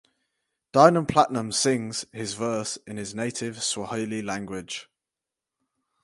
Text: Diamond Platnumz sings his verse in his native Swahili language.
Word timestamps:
Diamond 0.71 1.07
Platnumz 1.07 1.53
sings 1.53 2.05
his 2.11 2.33
verse 2.33 2.75
in 2.87 2.97
his 2.97 3.13
native 3.13 3.61
Swahili 3.61 4.23
language. 4.23 4.89